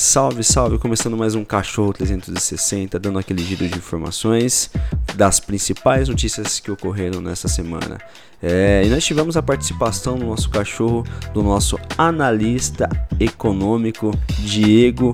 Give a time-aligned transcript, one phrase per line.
[0.00, 0.78] Salve, salve!
[0.78, 4.70] Começando mais um Cachorro 360, dando aquele giro de informações
[5.16, 7.98] das principais notícias que ocorreram nessa semana.
[8.40, 12.88] É, e nós tivemos a participação do nosso cachorro, do nosso analista
[13.18, 15.12] econômico Diego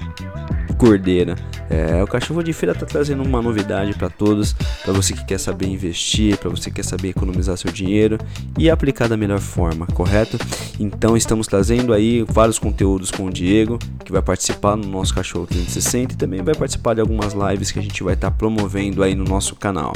[0.84, 1.34] Cordeira.
[1.70, 4.52] É, o cachorro de feira está trazendo uma novidade para todos,
[4.82, 8.18] para você que quer saber investir, para você que quer saber economizar seu dinheiro
[8.58, 10.36] e aplicar da melhor forma, correto?
[10.78, 15.46] Então estamos trazendo aí vários conteúdos com o Diego, que vai participar no nosso Cachorro
[15.46, 19.02] 360 e também vai participar de algumas lives que a gente vai estar tá promovendo
[19.02, 19.94] aí no nosso canal.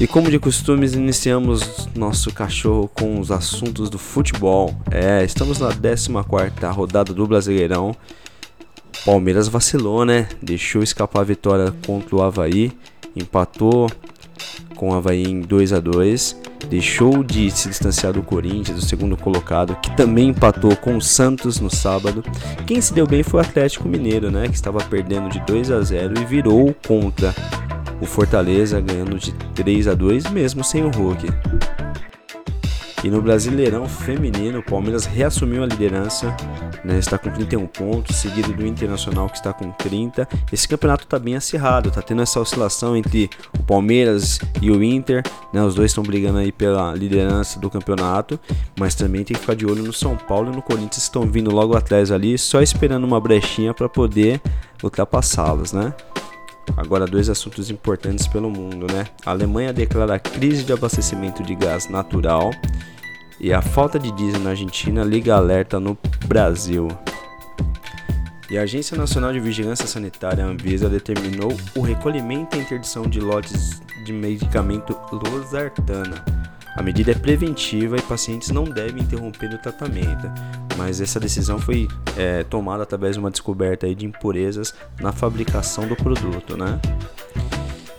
[0.00, 4.74] E como de costume, iniciamos nosso cachorro com os assuntos do futebol.
[4.90, 6.08] É, estamos na 14
[6.72, 7.94] rodada do Brasileirão
[9.04, 10.28] Palmeiras vacilou, né?
[10.42, 12.72] Deixou escapar a vitória contra o Havaí,
[13.16, 13.90] empatou
[14.76, 19.16] com o Havaí em 2 a 2 deixou de se distanciar do Corinthians, do segundo
[19.16, 22.22] colocado, que também empatou com o Santos no sábado.
[22.66, 24.48] Quem se deu bem foi o Atlético Mineiro, né?
[24.48, 27.34] Que estava perdendo de 2 a 0 e virou contra
[28.00, 31.26] o Fortaleza, ganhando de 3 a 2 mesmo sem o Hulk.
[33.04, 36.36] E no Brasileirão Feminino, o Palmeiras reassumiu a liderança,
[36.84, 40.28] né, está com 31 pontos, seguido do Internacional que está com 30.
[40.52, 45.22] Esse campeonato está bem acirrado, está tendo essa oscilação entre o Palmeiras e o Inter,
[45.52, 48.38] né, os dois estão brigando aí pela liderança do campeonato,
[48.78, 51.22] mas também tem que ficar de olho no São Paulo e no Corinthians que estão
[51.22, 54.40] vindo logo atrás ali, só esperando uma brechinha para poder
[54.82, 55.94] ultrapassá-los, né?
[56.76, 59.06] Agora, dois assuntos importantes pelo mundo, né?
[59.24, 62.50] A Alemanha declara crise de abastecimento de gás natural
[63.40, 65.96] e a falta de diesel na Argentina liga alerta no
[66.26, 66.88] Brasil.
[68.50, 73.82] E a Agência Nacional de Vigilância Sanitária, Anvisa, determinou o recolhimento e interdição de lotes
[74.04, 76.37] de medicamento losartana.
[76.78, 80.30] A medida é preventiva e pacientes não devem interromper o tratamento
[80.78, 85.96] mas essa decisão foi é, tomada através de uma descoberta de impurezas na fabricação do
[85.96, 86.80] produto, né?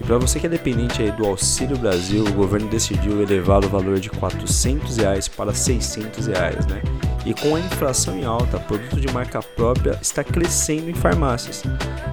[0.10, 4.00] Para você que é dependente aí do Auxílio Brasil, o governo decidiu elevar o valor
[4.00, 6.82] de 400 reais para 600 reais, né?
[7.28, 11.62] E com a inflação em alta, produto de marca própria está crescendo em farmácias.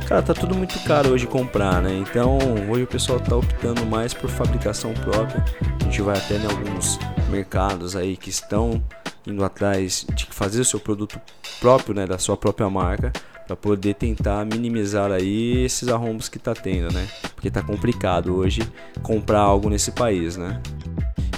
[0.07, 1.95] Cara, tá tudo muito caro hoje comprar, né?
[1.95, 2.37] Então,
[2.69, 5.43] hoje o pessoal tá optando mais por fabricação própria.
[5.81, 6.99] A gente vai até em alguns
[7.31, 8.85] mercados aí que estão
[9.27, 11.19] indo atrás de fazer o seu produto
[11.61, 13.11] próprio, né, da sua própria marca,
[13.47, 17.07] para poder tentar minimizar aí esses arrombos que tá tendo, né?
[17.35, 18.63] Porque tá complicado hoje
[19.03, 20.61] comprar algo nesse país, né?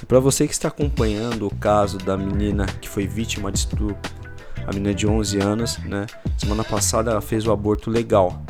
[0.03, 3.97] E para você que está acompanhando o caso da menina que foi vítima de estupro,
[4.67, 6.07] a menina de 11 anos, né?
[6.37, 8.43] Semana passada ela fez o aborto legal.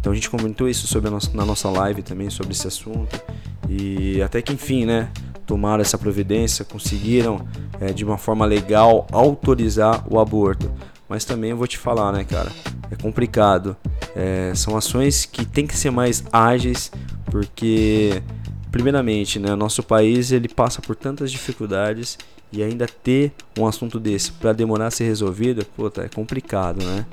[0.00, 3.20] Então a gente comentou isso sobre na nossa live também sobre esse assunto
[3.68, 5.10] e até que enfim, né?
[5.46, 7.46] tomaram essa providência, conseguiram
[7.80, 10.70] é, de uma forma legal autorizar o aborto.
[11.08, 12.50] Mas também eu vou te falar, né, cara?
[12.90, 13.76] É complicado.
[14.14, 16.90] É, são ações que tem que ser mais ágeis,
[17.26, 18.22] porque,
[18.70, 22.18] primeiramente, né, nosso país ele passa por tantas dificuldades
[22.52, 27.04] e ainda ter um assunto desse para demorar a ser resolvido, puta, é complicado, né?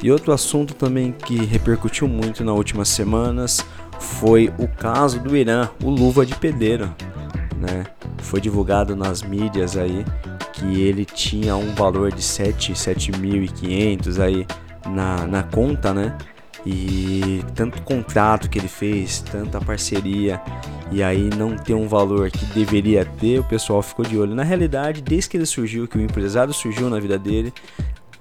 [0.00, 3.64] E outro assunto também que repercutiu muito nas últimas semanas
[3.98, 6.94] foi o caso do Irã, o Luva de Pedreiro
[7.58, 7.84] né?
[8.18, 10.04] Foi divulgado nas mídias aí
[10.58, 14.46] que ele tinha um valor de 7, 7.500 aí
[14.86, 16.16] na, na conta, né?
[16.66, 20.40] E tanto contrato que ele fez, tanta parceria,
[20.90, 24.34] e aí não ter um valor que deveria ter, o pessoal ficou de olho.
[24.34, 27.52] Na realidade, desde que ele surgiu, que o empresário surgiu na vida dele,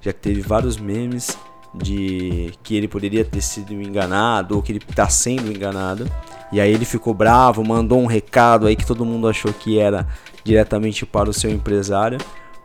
[0.02, 1.38] já teve vários memes
[1.74, 6.10] de que ele poderia ter sido enganado ou que ele está sendo enganado.
[6.52, 10.08] E aí ele ficou bravo, mandou um recado aí que todo mundo achou que era
[10.44, 12.18] diretamente para o seu empresário.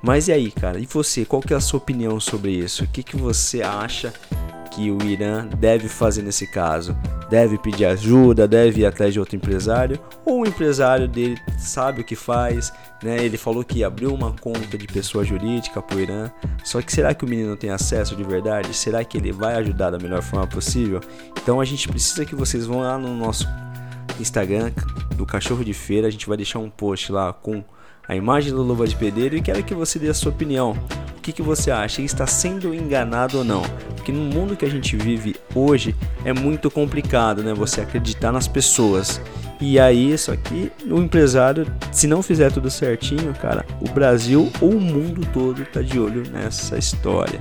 [0.02, 0.80] Mas e aí, cara?
[0.80, 1.24] E você?
[1.24, 2.84] Qual que é a sua opinião sobre isso?
[2.84, 4.12] O que, que você acha
[4.72, 6.96] que o Irã deve fazer nesse caso?
[7.30, 9.98] Deve pedir ajuda, deve ir atrás de outro empresário?
[10.24, 12.72] Ou o empresário dele sabe o que faz?
[13.02, 13.24] Né?
[13.24, 16.30] Ele falou que abriu uma conta de pessoa jurídica para o Irã.
[16.64, 18.74] Só que será que o menino tem acesso de verdade?
[18.74, 21.00] Será que ele vai ajudar da melhor forma possível?
[21.40, 23.46] Então a gente precisa que vocês vão lá no nosso
[24.20, 24.72] Instagram
[25.16, 26.08] do Cachorro de Feira.
[26.08, 27.62] A gente vai deixar um post lá com
[28.06, 30.76] a imagem do Luva de Pedreiro e quero que você dê a sua opinião.
[31.16, 32.02] O que, que você acha?
[32.02, 33.62] Está sendo enganado ou não?
[33.94, 35.94] Porque no mundo que a gente vive hoje
[36.24, 37.54] é muito complicado, né?
[37.54, 39.20] Você acreditar nas pessoas.
[39.60, 44.70] E aí, isso aqui, o empresário, se não fizer tudo certinho, cara, o Brasil ou
[44.70, 47.40] o mundo todo tá de olho nessa história.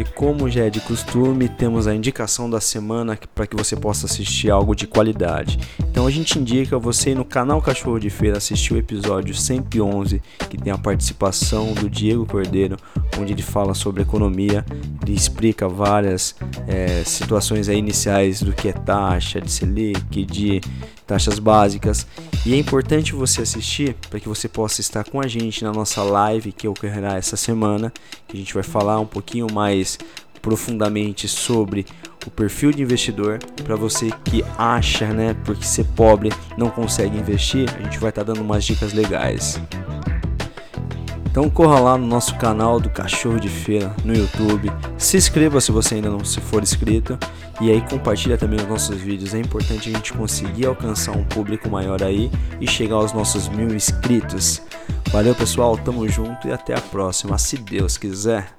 [0.00, 4.06] E como já é de costume, temos a indicação da semana para que você possa
[4.06, 5.58] assistir algo de qualidade.
[5.78, 10.22] Então a gente indica você ir no canal Cachorro de Feira assistir o episódio 111,
[10.48, 12.78] que tem a participação do Diego Cordeiro,
[13.18, 14.64] onde ele fala sobre economia,
[15.02, 16.34] ele explica várias
[16.66, 20.62] é, situações iniciais do que é taxa de Selic, de
[21.10, 22.06] taxas básicas.
[22.46, 26.04] E é importante você assistir para que você possa estar com a gente na nossa
[26.04, 27.92] live que ocorrerá essa semana,
[28.28, 29.98] que a gente vai falar um pouquinho mais
[30.40, 31.84] profundamente sobre
[32.24, 37.68] o perfil de investidor para você que acha, né, porque ser pobre não consegue investir,
[37.76, 39.60] a gente vai estar tá dando umas dicas legais.
[41.30, 45.70] Então corra lá no nosso canal do Cachorro de Feira no YouTube, se inscreva se
[45.70, 47.16] você ainda não se for inscrito
[47.60, 49.32] e aí compartilha também os nossos vídeos.
[49.32, 52.30] É importante a gente conseguir alcançar um público maior aí
[52.60, 54.60] e chegar aos nossos mil inscritos.
[55.12, 58.52] Valeu pessoal, tamo junto e até a próxima, se Deus quiser.